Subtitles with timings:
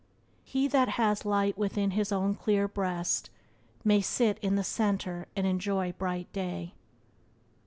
[0.43, 3.29] "He that has light within his own clear breast
[3.83, 6.73] My sit in the center and enjoy bright day."